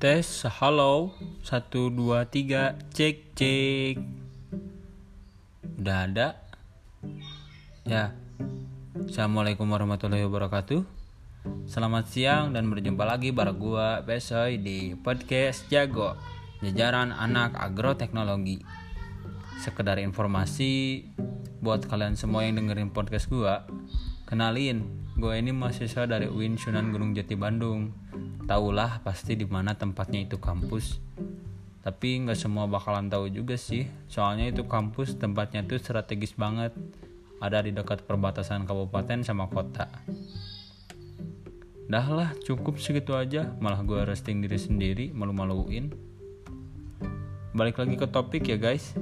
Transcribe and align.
Tes, 0.00 0.48
halo, 0.48 1.12
satu 1.44 1.92
dua 1.92 2.24
tiga, 2.24 2.72
cek 2.96 3.36
cek. 3.36 4.00
Udah 5.76 6.08
ada? 6.08 6.40
Ya. 7.84 8.16
Assalamualaikum 8.96 9.68
warahmatullahi 9.68 10.24
wabarakatuh. 10.24 10.88
Selamat 11.68 12.08
siang 12.08 12.56
dan 12.56 12.72
berjumpa 12.72 13.04
lagi 13.04 13.28
bareng 13.28 13.60
gua 13.60 14.00
Besoy 14.00 14.56
di 14.56 14.96
podcast 14.96 15.68
Jago, 15.68 16.16
jajaran 16.64 17.12
anak 17.12 17.60
agroteknologi. 17.60 18.64
Sekedar 19.60 20.00
informasi 20.00 21.04
buat 21.60 21.84
kalian 21.84 22.16
semua 22.16 22.48
yang 22.48 22.56
dengerin 22.56 22.88
podcast 22.88 23.28
gua, 23.28 23.68
kenalin, 24.24 24.80
gua 25.20 25.36
ini 25.36 25.52
mahasiswa 25.52 26.08
dari 26.08 26.24
UIN 26.24 26.56
Sunan 26.56 26.88
Gunung 26.88 27.12
Jati 27.12 27.36
Bandung 27.36 27.92
tahulah 28.50 28.98
pasti 29.06 29.38
di 29.38 29.46
mana 29.46 29.78
tempatnya 29.78 30.26
itu 30.26 30.34
kampus. 30.42 30.98
Tapi 31.86 32.26
nggak 32.26 32.34
semua 32.34 32.66
bakalan 32.66 33.06
tahu 33.06 33.30
juga 33.30 33.54
sih. 33.54 33.86
Soalnya 34.10 34.50
itu 34.50 34.66
kampus 34.66 35.14
tempatnya 35.14 35.62
tuh 35.62 35.78
strategis 35.78 36.34
banget. 36.34 36.74
Ada 37.38 37.62
di 37.62 37.70
dekat 37.70 38.10
perbatasan 38.10 38.66
kabupaten 38.66 39.22
sama 39.22 39.46
kota. 39.46 39.86
Dah 41.86 42.06
lah 42.10 42.34
cukup 42.42 42.82
segitu 42.82 43.14
aja. 43.14 43.54
Malah 43.62 43.86
gue 43.86 44.02
resting 44.02 44.42
diri 44.42 44.58
sendiri 44.58 45.06
malu-maluin. 45.14 45.94
Balik 47.54 47.78
lagi 47.78 47.94
ke 47.94 48.10
topik 48.10 48.50
ya 48.50 48.58
guys. 48.58 48.98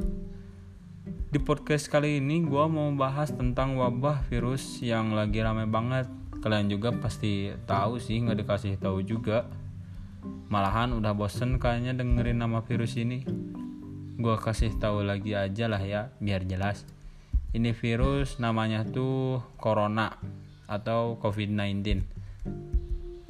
Di 1.32 1.40
podcast 1.40 1.88
kali 1.88 2.20
ini 2.20 2.44
gue 2.44 2.64
mau 2.68 2.92
bahas 2.92 3.32
tentang 3.32 3.80
wabah 3.80 4.28
virus 4.28 4.84
yang 4.84 5.16
lagi 5.16 5.40
rame 5.40 5.64
banget 5.64 6.17
kalian 6.38 6.70
juga 6.72 6.94
pasti 6.94 7.52
tahu 7.66 7.98
sih 8.02 8.22
nggak 8.22 8.44
dikasih 8.44 8.74
tahu 8.78 9.02
juga. 9.02 9.48
Malahan 10.48 10.96
udah 10.96 11.12
bosen 11.12 11.60
kayaknya 11.60 11.92
dengerin 11.94 12.40
nama 12.40 12.64
virus 12.64 12.96
ini. 12.96 13.22
Gue 14.18 14.34
kasih 14.40 14.74
tahu 14.80 15.06
lagi 15.06 15.36
aja 15.38 15.70
lah 15.70 15.82
ya 15.82 16.10
biar 16.18 16.42
jelas. 16.48 16.88
Ini 17.54 17.72
virus 17.72 18.40
namanya 18.42 18.84
tuh 18.84 19.40
corona 19.56 20.14
atau 20.68 21.16
covid-19 21.16 22.18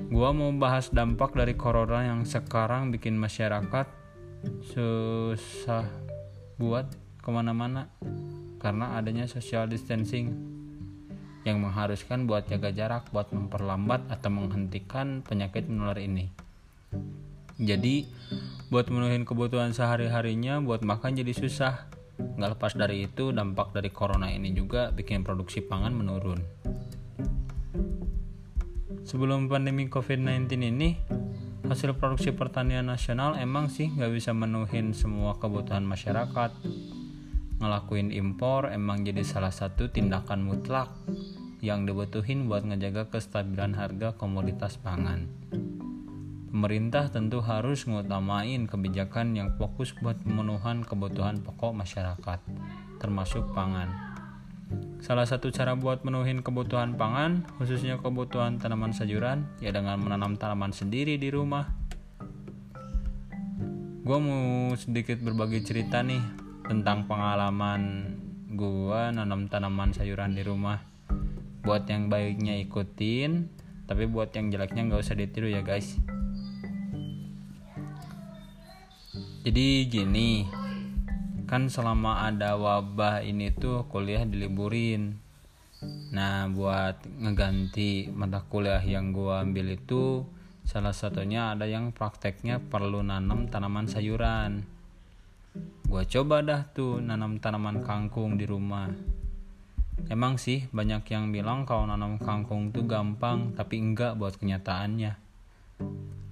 gue 0.09 0.31
mau 0.33 0.49
bahas 0.57 0.89
dampak 0.89 1.37
dari 1.37 1.53
corona 1.53 2.01
yang 2.01 2.25
sekarang 2.25 2.89
bikin 2.89 3.21
masyarakat 3.21 3.85
susah 4.73 5.85
buat 6.57 6.89
ke 7.21 7.29
mana-mana 7.29 7.93
karena 8.57 8.97
adanya 8.97 9.29
social 9.29 9.69
distancing 9.69 10.33
yang 11.47 11.63
mengharuskan 11.63 12.27
buat 12.27 12.49
jaga 12.51 12.75
jarak 12.75 13.11
buat 13.15 13.31
memperlambat 13.31 14.11
atau 14.11 14.31
menghentikan 14.33 15.23
penyakit 15.23 15.71
menular 15.71 15.99
ini. 16.01 16.31
Jadi 17.59 18.07
buat 18.71 18.87
menuhin 18.87 19.27
kebutuhan 19.27 19.75
sehari-harinya 19.75 20.63
buat 20.63 20.87
makan 20.87 21.19
jadi 21.19 21.35
susah. 21.35 21.91
Nggak 22.19 22.59
lepas 22.59 22.73
dari 22.75 23.07
itu 23.07 23.31
dampak 23.31 23.75
dari 23.75 23.91
corona 23.91 24.31
ini 24.31 24.55
juga 24.55 24.91
bikin 24.95 25.23
produksi 25.27 25.63
pangan 25.63 25.95
menurun. 25.95 26.39
Sebelum 29.09 29.49
pandemi 29.49 29.89
COVID-19 29.89 30.53
ini, 30.69 31.01
hasil 31.65 31.97
produksi 31.97 32.31
pertanian 32.31 32.87
nasional 32.87 33.41
emang 33.41 33.73
sih 33.73 33.89
nggak 33.89 34.13
bisa 34.13 34.37
menuhin 34.37 34.93
semua 34.93 35.41
kebutuhan 35.41 35.83
masyarakat. 35.83 36.51
Ngelakuin 37.59 38.15
impor 38.15 38.71
emang 38.71 39.03
jadi 39.03 39.27
salah 39.27 39.51
satu 39.51 39.91
tindakan 39.91 40.47
mutlak 40.47 40.95
yang 41.59 41.91
dibutuhin 41.91 42.47
buat 42.47 42.63
ngejaga 42.63 43.11
kestabilan 43.11 43.75
harga 43.75 44.15
komoditas 44.15 44.79
pangan. 44.79 45.27
Pemerintah 46.55 47.11
tentu 47.11 47.43
harus 47.43 47.83
ngutamain 47.91 48.71
kebijakan 48.71 49.35
yang 49.35 49.59
fokus 49.59 49.91
buat 49.99 50.23
pemenuhan 50.23 50.87
kebutuhan 50.87 51.43
pokok 51.43 51.75
masyarakat, 51.75 52.39
termasuk 53.03 53.51
pangan. 53.51 53.91
Salah 55.03 55.27
satu 55.27 55.51
cara 55.51 55.75
buat 55.75 56.07
menuhin 56.07 56.47
kebutuhan 56.47 56.95
pangan, 56.95 57.43
khususnya 57.59 57.99
kebutuhan 57.99 58.63
tanaman 58.63 58.95
sayuran, 58.95 59.51
ya 59.59 59.75
dengan 59.75 59.99
menanam 59.99 60.39
tanaman 60.39 60.71
sendiri 60.71 61.19
di 61.19 61.27
rumah. 61.35 61.67
Gue 64.07 64.19
mau 64.23 64.73
sedikit 64.79 65.21
berbagi 65.21 65.61
cerita 65.61 66.01
nih 66.01 66.48
tentang 66.69 67.09
pengalaman 67.09 68.13
gue 68.53 69.01
nanam 69.17 69.49
tanaman 69.49 69.97
sayuran 69.97 70.37
di 70.37 70.45
rumah. 70.45 70.85
Buat 71.65 71.89
yang 71.89 72.13
baiknya 72.13 72.61
ikutin 72.61 73.49
tapi 73.89 74.05
buat 74.05 74.29
yang 74.37 74.53
jeleknya 74.53 74.85
nggak 74.85 75.01
usah 75.01 75.17
ditiru 75.17 75.49
ya 75.49 75.65
guys. 75.65 75.97
Jadi 79.49 79.89
gini 79.89 80.45
kan 81.49 81.73
selama 81.73 82.29
ada 82.29 82.61
wabah 82.61 83.25
ini 83.25 83.49
tuh 83.49 83.89
kuliah 83.89 84.29
diliburin. 84.29 85.17
Nah 86.13 86.53
buat 86.53 87.01
ngeganti 87.01 88.13
mata 88.13 88.45
kuliah 88.45 88.85
yang 88.85 89.17
gua 89.17 89.41
ambil 89.41 89.73
itu 89.73 90.29
salah 90.69 90.93
satunya 90.93 91.57
ada 91.57 91.65
yang 91.65 91.97
prakteknya 91.97 92.61
perlu 92.61 93.01
nanam 93.01 93.49
tanaman 93.49 93.89
sayuran 93.89 94.69
gua 95.89 96.03
coba 96.05 96.45
dah 96.45 96.61
tuh 96.73 97.01
nanam 97.01 97.41
tanaman 97.41 97.81
kangkung 97.81 98.37
di 98.37 98.45
rumah 98.45 98.93
Emang 100.07 100.39
sih 100.39 100.71
banyak 100.71 101.03
yang 101.11 101.35
bilang 101.35 101.67
kalau 101.67 101.91
nanam 101.91 102.23
kangkung 102.23 102.71
tuh 102.71 102.87
gampang 102.87 103.51
tapi 103.59 103.83
enggak 103.83 104.15
buat 104.15 104.39
kenyataannya. 104.39 105.19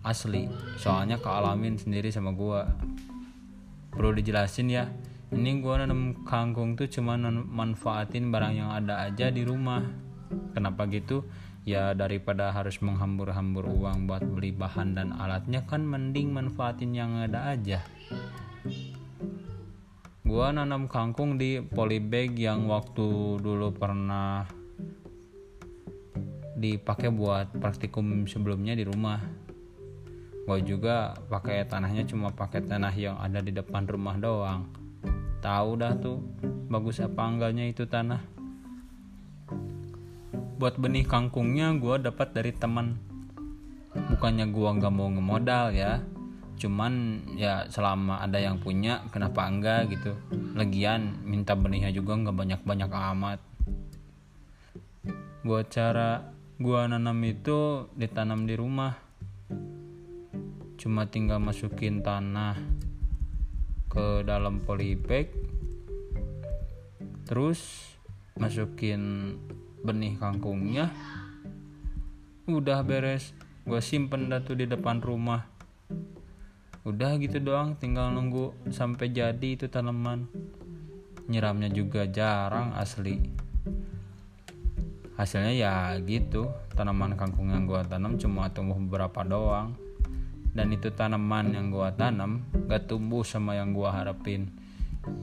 Asli, 0.07 0.47
soalnya 0.79 1.19
kealamin 1.19 1.75
sendiri 1.75 2.15
sama 2.15 2.31
gua. 2.31 2.63
Perlu 3.91 4.15
dijelasin 4.15 4.71
ya, 4.71 4.87
ini 5.35 5.59
gua 5.59 5.83
nanam 5.83 6.23
kangkung 6.23 6.79
tuh 6.79 6.87
cuma 6.87 7.19
manfaatin 7.19 8.31
barang 8.31 8.55
yang 8.55 8.71
ada 8.71 9.03
aja 9.03 9.35
di 9.35 9.43
rumah. 9.43 9.83
Kenapa 10.55 10.87
gitu? 10.87 11.27
Ya 11.67 11.91
daripada 11.99 12.55
harus 12.55 12.79
menghambur-hambur 12.79 13.67
uang 13.67 14.07
buat 14.07 14.23
beli 14.23 14.55
bahan 14.55 14.95
dan 14.95 15.11
alatnya 15.11 15.67
kan 15.67 15.83
mending 15.83 16.31
manfaatin 16.31 16.95
yang 16.95 17.19
ada 17.19 17.51
aja 17.51 17.83
gua 20.27 20.51
nanam 20.51 20.91
kangkung 20.91 21.39
di 21.39 21.63
polybag 21.63 22.35
yang 22.35 22.67
waktu 22.67 23.39
dulu 23.39 23.71
pernah 23.71 24.43
dipakai 26.59 27.15
buat 27.15 27.55
praktikum 27.55 28.27
sebelumnya 28.27 28.75
di 28.75 28.83
rumah. 28.83 29.23
Gua 30.43 30.59
juga 30.59 31.15
pakai 31.31 31.63
tanahnya 31.71 32.11
cuma 32.11 32.35
pakai 32.35 32.67
tanah 32.67 32.91
yang 32.99 33.15
ada 33.23 33.39
di 33.39 33.55
depan 33.55 33.87
rumah 33.87 34.19
doang. 34.19 34.67
Tahu 35.39 35.79
dah 35.79 35.95
tuh 35.95 36.19
bagus 36.67 36.99
apa 36.99 37.23
enggaknya 37.23 37.71
itu 37.71 37.87
tanah. 37.87 38.19
Buat 40.59 40.75
benih 40.83 41.07
kangkungnya 41.07 41.71
gua 41.79 42.03
dapat 42.03 42.35
dari 42.35 42.51
teman. 42.51 42.99
Bukannya 43.95 44.51
gua 44.51 44.75
nggak 44.75 44.91
mau 44.91 45.07
ngemodal 45.07 45.71
ya 45.71 46.03
cuman 46.57 47.21
ya 47.37 47.69
selama 47.69 48.25
ada 48.25 48.41
yang 48.41 48.57
punya 48.57 49.05
kenapa 49.13 49.45
enggak 49.45 49.93
gitu. 49.93 50.17
Lagian 50.57 51.21
minta 51.23 51.53
benihnya 51.53 51.93
juga 51.93 52.17
nggak 52.17 52.37
banyak 52.37 52.61
banyak 52.65 52.91
amat. 52.91 53.41
Buat 55.45 55.67
cara 55.69 56.33
gua 56.57 56.89
nanam 56.89 57.21
itu 57.29 57.93
ditanam 57.93 58.49
di 58.49 58.57
rumah. 58.57 58.97
Cuma 60.81 61.05
tinggal 61.13 61.45
masukin 61.45 62.01
tanah 62.01 62.57
ke 63.93 64.25
dalam 64.25 64.61
polybag 64.65 65.33
terus 67.29 67.93
masukin 68.41 69.37
benih 69.85 70.17
kangkungnya. 70.17 70.89
Udah 72.49 72.81
beres. 72.81 73.37
Gua 73.67 73.83
simpen 73.83 74.31
dah 74.31 74.41
tuh 74.41 74.55
di 74.55 74.71
depan 74.71 75.03
rumah 75.03 75.56
udah 76.87 77.19
gitu 77.19 77.43
doang 77.43 77.75
tinggal 77.75 78.15
nunggu 78.15 78.55
sampai 78.71 79.11
jadi 79.11 79.59
itu 79.59 79.67
tanaman. 79.67 80.31
Nyiramnya 81.27 81.67
juga 81.75 82.07
jarang 82.07 82.79
asli. 82.79 83.27
Hasilnya 85.19 85.51
ya 85.51 85.75
gitu 86.07 86.47
tanaman 86.79 87.19
kangkung 87.19 87.51
yang 87.51 87.67
gua 87.67 87.83
tanam 87.83 88.15
cuma 88.23 88.47
tumbuh 88.55 88.79
beberapa 88.79 89.27
doang. 89.27 89.75
Dan 90.55 90.71
itu 90.71 90.95
tanaman 90.95 91.59
yang 91.59 91.75
gua 91.75 91.91
tanam 91.91 92.47
gak 92.71 92.87
tumbuh 92.87 93.27
sama 93.27 93.59
yang 93.59 93.75
gua 93.75 93.91
harapin. 93.91 94.55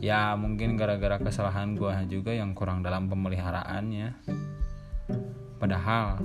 Ya 0.04 0.36
mungkin 0.36 0.75
gara-gara 0.75 1.16
kesalahan 1.16 1.80
gua 1.80 2.04
juga 2.04 2.36
yang 2.36 2.51
kurang 2.51 2.83
dalam 2.83 3.07
pemeliharaannya. 3.07 4.19
Padahal 5.63 6.19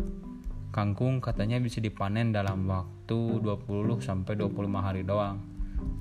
kangkung 0.70 1.20
katanya 1.24 1.60
bisa 1.60 1.80
dipanen 1.80 2.30
dalam 2.30 2.68
waktu 2.68 2.98
waktu 3.08 3.40
20 3.40 4.04
sampai 4.04 4.36
25 4.36 4.84
hari 4.84 5.00
doang. 5.00 5.40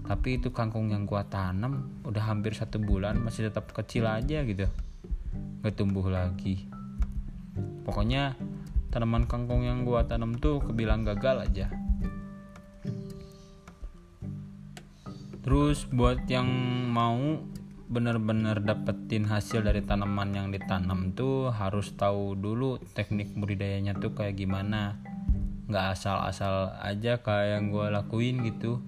Tapi 0.03 0.43
itu 0.43 0.51
kangkung 0.51 0.91
yang 0.91 1.07
gua 1.07 1.23
tanam 1.23 2.03
udah 2.03 2.19
hampir 2.19 2.51
satu 2.51 2.83
bulan 2.83 3.15
masih 3.23 3.47
tetap 3.47 3.71
kecil 3.71 4.03
aja 4.11 4.43
gitu. 4.43 4.67
Gak 5.63 5.79
tumbuh 5.79 6.03
lagi. 6.11 6.67
Pokoknya 7.87 8.35
tanaman 8.91 9.23
kangkung 9.23 9.63
yang 9.63 9.87
gua 9.87 10.03
tanam 10.03 10.35
tuh 10.35 10.59
kebilang 10.59 11.07
gagal 11.07 11.47
aja. 11.47 11.71
Terus 15.47 15.87
buat 15.87 16.27
yang 16.27 16.51
mau 16.91 17.39
bener-bener 17.87 18.59
dapetin 18.59 19.31
hasil 19.31 19.63
dari 19.63 19.79
tanaman 19.79 20.35
yang 20.35 20.47
ditanam 20.51 21.15
tuh 21.15 21.55
harus 21.55 21.95
tahu 21.95 22.35
dulu 22.35 22.83
teknik 22.91 23.31
budidayanya 23.31 23.95
tuh 23.95 24.11
kayak 24.11 24.35
gimana. 24.35 24.99
Nggak 25.71 25.95
asal-asal 25.95 26.75
aja 26.83 27.23
kayak 27.23 27.47
yang 27.59 27.65
gue 27.71 27.87
lakuin 27.87 28.43
gitu. 28.43 28.83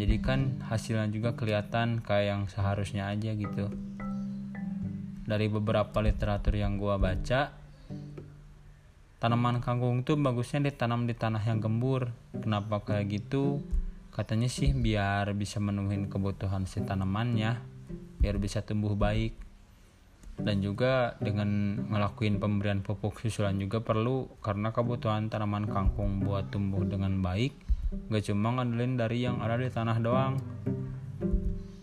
Jadi 0.00 0.16
kan 0.24 0.64
hasilnya 0.64 1.12
juga 1.12 1.36
kelihatan 1.36 2.00
kayak 2.00 2.24
yang 2.24 2.42
seharusnya 2.48 3.12
aja 3.12 3.36
gitu. 3.36 3.68
Dari 5.28 5.46
beberapa 5.52 6.00
literatur 6.00 6.56
yang 6.56 6.80
gue 6.80 6.96
baca 6.96 7.52
tanaman 9.20 9.60
kangkung 9.60 10.08
tuh 10.08 10.16
bagusnya 10.16 10.64
ditanam 10.64 11.04
di 11.04 11.12
tanah 11.12 11.44
yang 11.44 11.60
gembur. 11.60 12.16
Kenapa 12.32 12.80
kayak 12.80 13.12
gitu? 13.12 13.60
Katanya 14.08 14.48
sih 14.48 14.72
biar 14.72 15.36
bisa 15.36 15.60
menuhin 15.60 16.08
kebutuhan 16.08 16.64
si 16.64 16.80
tanamannya 16.80 17.77
biar 18.18 18.36
bisa 18.38 18.62
tumbuh 18.62 18.94
baik. 18.94 19.34
Dan 20.38 20.62
juga 20.62 21.18
dengan 21.18 21.82
ngelakuin 21.90 22.38
pemberian 22.38 22.78
pupuk 22.86 23.18
susulan 23.18 23.58
juga 23.58 23.82
perlu 23.82 24.30
karena 24.38 24.70
kebutuhan 24.70 25.26
tanaman 25.26 25.66
kangkung 25.66 26.22
buat 26.22 26.54
tumbuh 26.54 26.86
dengan 26.86 27.18
baik 27.18 27.68
gak 28.12 28.28
cuma 28.28 28.52
ngandelin 28.52 29.00
dari 29.00 29.24
yang 29.24 29.40
ada 29.40 29.56
di 29.56 29.72
tanah 29.72 29.98
doang. 29.98 30.36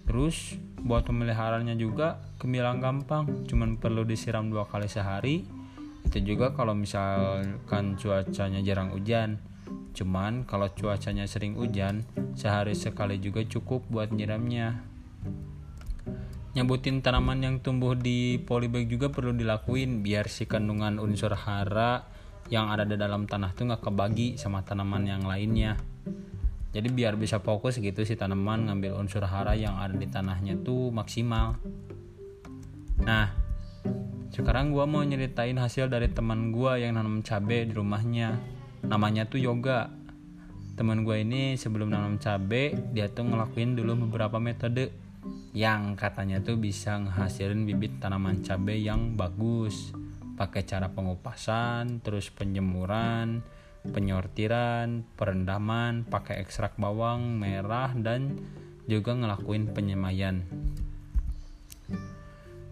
Terus 0.05 0.55
buat 0.85 1.01
pemeliharaannya 1.03 1.75
juga 1.81 2.21
kemilang 2.37 2.77
gampang 2.77 3.49
cuman 3.49 3.81
perlu 3.81 4.05
disiram 4.05 4.47
dua 4.47 4.69
kali 4.69 4.85
sehari. 4.85 5.43
Itu 6.05 6.21
juga 6.21 6.53
kalau 6.53 6.77
misalkan 6.77 7.97
cuacanya 7.97 8.61
jarang 8.61 8.93
hujan. 8.93 9.41
Cuman 9.97 10.45
kalau 10.45 10.69
cuacanya 10.69 11.25
sering 11.25 11.57
hujan 11.57 12.05
sehari 12.37 12.77
sekali 12.77 13.17
juga 13.17 13.41
cukup 13.41 13.87
buat 13.89 14.13
nyiramnya 14.13 14.95
nyabutin 16.55 17.03
tanaman 17.03 17.43
yang 17.43 17.55
tumbuh 17.59 17.99
di 17.99 18.39
polybag 18.39 18.87
juga 18.87 19.11
perlu 19.11 19.35
dilakuin 19.35 19.99
biar 19.99 20.31
si 20.31 20.47
kandungan 20.47 21.03
unsur 21.03 21.35
hara 21.35 22.07
yang 22.47 22.71
ada 22.71 22.87
di 22.87 22.95
dalam 22.95 23.27
tanah 23.27 23.51
tuh 23.51 23.67
nggak 23.67 23.83
kebagi 23.83 24.39
sama 24.39 24.63
tanaman 24.63 25.03
yang 25.03 25.27
lainnya. 25.27 25.75
Jadi 26.71 26.91
biar 26.91 27.19
bisa 27.19 27.43
fokus 27.43 27.79
gitu 27.79 28.03
si 28.07 28.15
tanaman 28.15 28.71
ngambil 28.71 28.95
unsur 28.99 29.23
hara 29.27 29.55
yang 29.55 29.75
ada 29.79 29.95
di 29.95 30.07
tanahnya 30.07 30.55
tuh 30.63 30.95
maksimal. 30.95 31.59
Nah 33.03 33.35
sekarang 34.31 34.71
gua 34.71 34.83
mau 34.83 35.03
nyeritain 35.03 35.55
hasil 35.55 35.87
dari 35.87 36.11
teman 36.11 36.55
gua 36.55 36.79
yang 36.79 36.95
nanam 36.95 37.19
cabai 37.19 37.67
di 37.67 37.73
rumahnya. 37.75 38.39
Namanya 38.87 39.27
tuh 39.27 39.43
yoga. 39.43 39.91
Teman 40.75 41.07
gue 41.07 41.23
ini 41.23 41.55
sebelum 41.55 41.87
nanam 41.87 42.19
cabai 42.19 42.75
dia 42.91 43.07
tuh 43.07 43.23
ngelakuin 43.23 43.79
dulu 43.79 43.95
beberapa 44.07 44.43
metode 44.43 44.91
yang 45.55 45.95
katanya 45.95 46.43
tuh 46.43 46.59
bisa 46.59 46.99
ngehasilin 46.99 47.65
bibit 47.65 47.97
tanaman 47.99 48.43
cabai 48.45 48.83
yang 48.83 49.15
bagus. 49.15 49.95
Pakai 50.35 50.67
cara 50.67 50.91
pengupasan 50.91 52.03
terus 52.03 52.27
penjemuran 52.27 53.39
penyortiran 53.93 55.05
perendaman 55.13 56.07
pakai 56.09 56.41
ekstrak 56.41 56.73
bawang 56.81 57.37
merah 57.37 57.93
dan 57.93 58.41
juga 58.89 59.13
ngelakuin 59.13 59.69
penyemaian 59.73 60.41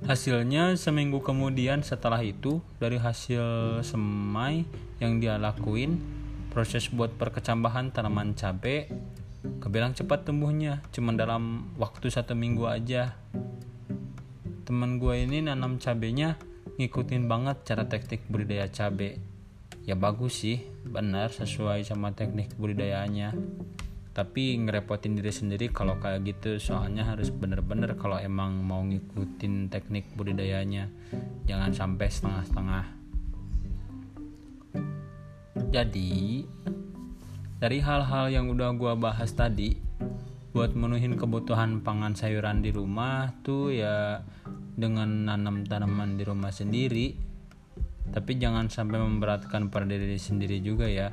hasilnya 0.03 0.75
seminggu 0.75 1.23
kemudian 1.23 1.79
setelah 1.79 2.19
itu 2.19 2.59
dari 2.75 2.99
hasil 2.99 3.79
semai 3.87 4.67
yang 4.99 5.23
dia 5.23 5.39
lakuin 5.39 5.95
proses 6.51 6.91
buat 6.91 7.15
perkecambahan 7.15 7.95
tanaman 7.95 8.35
cabai 8.35 8.91
kebilang 9.43 9.91
cepat 9.91 10.23
tumbuhnya 10.23 10.79
cuma 10.95 11.11
dalam 11.11 11.75
waktu 11.75 12.07
satu 12.07 12.35
minggu 12.35 12.63
aja. 12.67 13.15
Teman 14.63 14.97
gue 14.97 15.27
ini 15.27 15.43
nanam 15.43 15.75
cabenya 15.77 16.39
ngikutin 16.79 17.27
banget 17.27 17.67
cara 17.67 17.83
teknik 17.85 18.23
budidaya 18.31 18.71
cabe. 18.71 19.19
Ya 19.83 19.99
bagus 19.99 20.39
sih 20.47 20.63
benar 20.87 21.35
sesuai 21.35 21.83
sama 21.83 22.15
teknik 22.15 22.55
budidayanya. 22.55 23.35
Tapi 24.13 24.61
ngerepotin 24.61 25.17
diri 25.17 25.33
sendiri 25.33 25.73
kalau 25.73 25.97
kayak 25.97 26.21
gitu 26.23 26.61
soalnya 26.61 27.03
harus 27.03 27.33
bener-bener 27.33 27.97
kalau 27.97 28.21
emang 28.21 28.61
mau 28.61 28.85
ngikutin 28.85 29.73
teknik 29.73 30.07
budidayanya. 30.15 30.87
Jangan 31.49 31.73
sampai 31.73 32.07
setengah-setengah. 32.07 32.85
Jadi 35.73 36.45
dari 37.63 37.79
hal-hal 37.79 38.27
yang 38.27 38.51
udah 38.51 38.75
gue 38.75 38.91
bahas 38.99 39.31
tadi 39.31 39.79
buat 40.51 40.75
menuhin 40.75 41.15
kebutuhan 41.15 41.79
pangan 41.79 42.11
sayuran 42.11 42.59
di 42.59 42.75
rumah 42.75 43.31
tuh 43.39 43.71
ya 43.71 44.19
dengan 44.75 45.31
nanam 45.31 45.63
tanaman 45.63 46.19
di 46.19 46.27
rumah 46.27 46.51
sendiri. 46.51 47.15
Tapi 48.11 48.35
jangan 48.35 48.67
sampai 48.67 48.99
memberatkan 48.99 49.71
pada 49.71 49.95
diri 49.95 50.19
sendiri 50.19 50.59
juga 50.59 50.91
ya. 50.91 51.07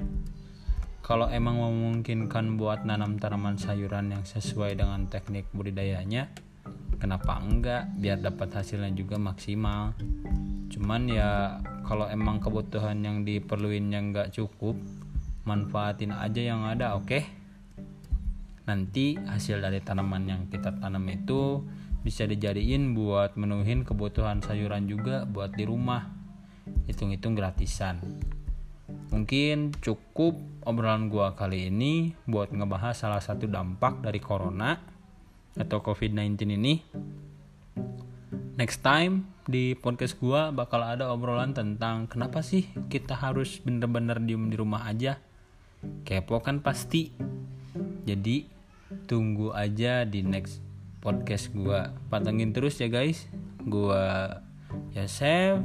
Kalau 1.06 1.30
emang 1.30 1.62
memungkinkan 1.62 2.58
buat 2.58 2.82
nanam 2.82 3.22
tanaman 3.22 3.54
sayuran 3.54 4.10
yang 4.10 4.26
sesuai 4.26 4.74
dengan 4.74 5.06
teknik 5.06 5.46
budidayanya 5.54 6.34
kenapa 6.98 7.38
enggak? 7.38 7.94
Biar 7.94 8.18
dapat 8.18 8.58
hasilnya 8.58 8.90
juga 8.98 9.22
maksimal. 9.22 9.94
Cuman 10.66 11.14
ya 11.14 11.62
kalau 11.86 12.10
emang 12.10 12.42
kebutuhan 12.42 13.06
yang 13.06 13.22
diperluinnya 13.22 14.02
nggak 14.10 14.34
cukup 14.34 14.74
manfaatin 15.44 16.12
aja 16.12 16.40
yang 16.40 16.64
ada 16.66 16.96
oke? 16.96 17.06
Okay? 17.06 17.24
nanti 18.70 19.18
hasil 19.18 19.58
dari 19.58 19.82
tanaman 19.82 20.22
yang 20.30 20.42
kita 20.46 20.70
tanam 20.78 21.02
itu 21.10 21.66
bisa 22.06 22.22
dijadiin 22.22 22.94
buat 22.94 23.34
menuhin 23.34 23.82
kebutuhan 23.82 24.38
sayuran 24.38 24.86
juga 24.86 25.26
buat 25.26 25.50
di 25.58 25.66
rumah. 25.66 26.06
Hitung-hitung 26.86 27.34
gratisan. 27.34 27.98
Mungkin 29.10 29.74
cukup 29.82 30.38
obrolan 30.62 31.10
gua 31.10 31.34
kali 31.34 31.66
ini 31.66 32.14
buat 32.30 32.54
ngebahas 32.54 32.94
salah 32.94 33.18
satu 33.18 33.50
dampak 33.50 34.06
dari 34.06 34.22
corona 34.22 34.78
atau 35.58 35.82
covid-19 35.82 36.38
ini. 36.46 36.74
Next 38.54 38.86
time 38.86 39.26
di 39.50 39.74
podcast 39.74 40.14
gua 40.22 40.54
bakal 40.54 40.86
ada 40.86 41.10
obrolan 41.10 41.50
tentang 41.50 42.06
kenapa 42.06 42.38
sih 42.38 42.70
kita 42.86 43.18
harus 43.18 43.58
bener-bener 43.58 44.22
diem 44.22 44.46
di 44.46 44.54
rumah 44.54 44.86
aja 44.86 45.18
kepo 46.04 46.40
kan 46.42 46.60
pasti. 46.64 47.12
Jadi 48.04 48.46
tunggu 49.06 49.54
aja 49.54 50.02
di 50.08 50.24
next 50.24 50.62
podcast 51.04 51.52
gua. 51.52 51.94
Pantengin 52.08 52.54
terus 52.54 52.78
ya 52.80 52.88
guys. 52.88 53.26
Gua 53.64 54.40
Yasef 54.94 55.60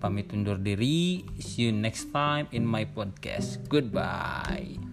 pamit 0.00 0.32
undur 0.32 0.56
diri. 0.56 1.22
See 1.38 1.68
you 1.68 1.72
next 1.76 2.10
time 2.10 2.48
in 2.50 2.64
my 2.64 2.88
podcast. 2.88 3.60
Goodbye 3.68 4.89